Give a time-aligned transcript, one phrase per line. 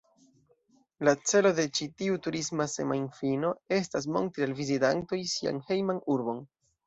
[1.07, 6.43] La celo de ĉi tiu turisma semajnfino estas montri al vizitantoj sian hejman urbon.